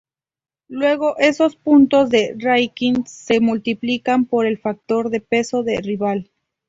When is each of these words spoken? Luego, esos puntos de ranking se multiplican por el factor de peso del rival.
Luego, 0.67 1.15
esos 1.19 1.55
puntos 1.55 2.09
de 2.09 2.33
ranking 2.39 3.03
se 3.05 3.39
multiplican 3.39 4.25
por 4.25 4.47
el 4.47 4.57
factor 4.57 5.11
de 5.11 5.21
peso 5.21 5.61
del 5.61 5.83
rival. 5.83 6.31